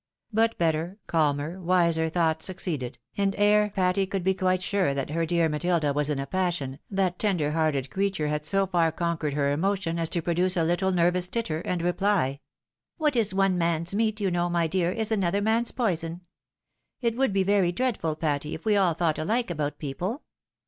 [0.33, 5.27] But better, calmer, wiser, thoughts succeeded, and ere Patty could be quite sure that her
[5.27, 9.51] dear Matilda was in a passion, that tender hearted creature had so far conquered her
[9.51, 12.39] emotion, as to produce a little nervous titter, and reply,"
[12.97, 16.21] What is one man's meat, you know, my dear, is another man's poison.
[17.01, 20.23] It would be very dreadful, Patty, if we all thought alike about people.